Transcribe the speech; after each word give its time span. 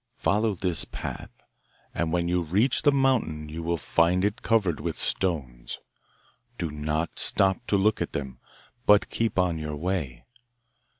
Follow 0.15 0.55
this 0.55 0.83
path, 0.83 1.29
and 1.93 2.11
when 2.11 2.27
you 2.27 2.41
reach 2.41 2.81
the 2.81 2.91
mountain 2.91 3.49
you 3.49 3.61
will 3.61 3.77
find 3.77 4.25
it 4.25 4.41
covered 4.41 4.79
with 4.79 4.97
stones. 4.97 5.77
Do 6.57 6.71
not 6.71 7.19
stop 7.19 7.67
to 7.67 7.77
look 7.77 8.01
at 8.01 8.13
them, 8.13 8.39
but 8.87 9.11
keep 9.11 9.37
on 9.37 9.59
your 9.59 9.75
way. 9.75 10.25